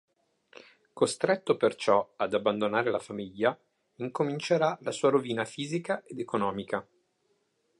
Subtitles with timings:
[0.93, 3.55] Costretto perciò ad abbandonare la famiglia,
[3.97, 6.83] incomincerà la sua rovina fisica ed economica.